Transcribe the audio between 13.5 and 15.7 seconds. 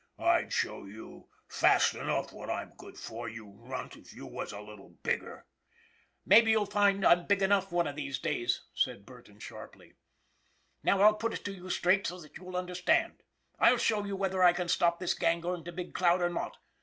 I'll show you whether I can stop the gang going